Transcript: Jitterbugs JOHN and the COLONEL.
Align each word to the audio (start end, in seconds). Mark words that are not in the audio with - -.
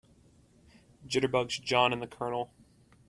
Jitterbugs 1.07 1.61
JOHN 1.61 1.93
and 1.93 2.01
the 2.01 2.07
COLONEL. 2.07 2.49